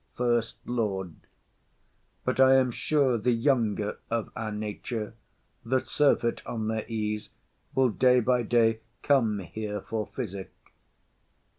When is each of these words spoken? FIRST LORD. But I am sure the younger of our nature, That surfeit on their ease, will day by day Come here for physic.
FIRST 0.17 0.57
LORD. 0.65 1.13
But 2.25 2.39
I 2.39 2.55
am 2.55 2.71
sure 2.71 3.19
the 3.19 3.31
younger 3.33 3.99
of 4.09 4.31
our 4.35 4.51
nature, 4.51 5.13
That 5.63 5.87
surfeit 5.87 6.43
on 6.43 6.69
their 6.69 6.85
ease, 6.87 7.29
will 7.75 7.89
day 7.89 8.19
by 8.19 8.41
day 8.41 8.79
Come 9.03 9.37
here 9.37 9.79
for 9.79 10.07
physic. 10.07 10.51